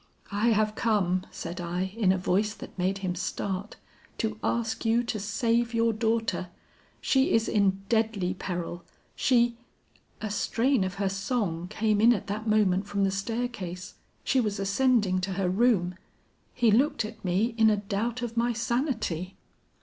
[0.31, 3.75] 'I have come,' said I in a voice that made him start,
[4.17, 6.49] 'to ask you to save your daughter.
[7.01, 8.83] She is in deadly peril;
[9.15, 9.59] she'
[10.19, 13.93] a strain of her song came in at that moment from the staircase.
[14.23, 15.93] She was ascending to her room.
[16.55, 19.35] He looked at me in a doubt of my sanity.